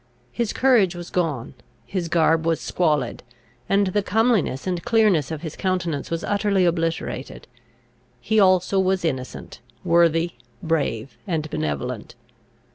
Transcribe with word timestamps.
His 0.31 0.51
courage 0.51 0.95
was 0.95 1.11
gone, 1.11 1.53
his 1.85 2.07
garb 2.07 2.43
was 2.43 2.59
squalid, 2.59 3.21
and 3.69 3.85
the 3.85 4.01
comeliness 4.01 4.65
and 4.65 4.83
clearness 4.83 5.29
of 5.29 5.43
his 5.43 5.55
countenance 5.55 6.09
was 6.09 6.23
utterly 6.23 6.65
obliterated. 6.65 7.47
He 8.19 8.39
also 8.39 8.79
was 8.79 9.05
innocent, 9.05 9.59
worthy, 9.83 10.31
brave, 10.63 11.19
and 11.27 11.47
benevolent. 11.51 12.15